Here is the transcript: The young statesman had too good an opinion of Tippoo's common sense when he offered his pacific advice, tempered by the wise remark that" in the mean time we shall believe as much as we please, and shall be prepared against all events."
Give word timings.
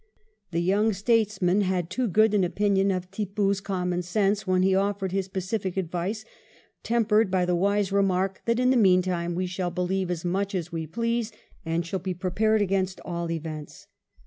The 0.49 0.61
young 0.63 0.93
statesman 0.93 1.61
had 1.61 1.91
too 1.91 2.07
good 2.07 2.33
an 2.33 2.43
opinion 2.43 2.89
of 2.89 3.11
Tippoo's 3.11 3.61
common 3.61 4.01
sense 4.01 4.47
when 4.47 4.63
he 4.63 4.73
offered 4.73 5.11
his 5.11 5.27
pacific 5.27 5.77
advice, 5.77 6.25
tempered 6.81 7.29
by 7.29 7.45
the 7.45 7.55
wise 7.55 7.91
remark 7.91 8.41
that" 8.45 8.59
in 8.59 8.71
the 8.71 8.77
mean 8.77 9.03
time 9.03 9.35
we 9.35 9.45
shall 9.45 9.69
believe 9.69 10.09
as 10.09 10.25
much 10.25 10.55
as 10.55 10.71
we 10.71 10.87
please, 10.87 11.31
and 11.63 11.85
shall 11.85 11.99
be 11.99 12.15
prepared 12.15 12.63
against 12.63 12.99
all 13.05 13.29
events." 13.29 13.85